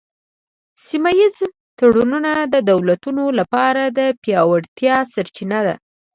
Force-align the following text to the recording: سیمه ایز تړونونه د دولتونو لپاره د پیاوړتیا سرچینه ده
سیمه 0.85 1.11
ایز 1.17 1.37
تړونونه 1.79 2.31
د 2.53 2.55
دولتونو 2.69 3.23
لپاره 3.39 3.81
د 3.97 3.99
پیاوړتیا 4.23 4.95
سرچینه 5.13 5.59
ده 5.67 5.75